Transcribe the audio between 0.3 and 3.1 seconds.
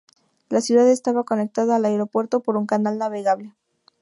La ciudad estaba conectada al aeropuerto por un canal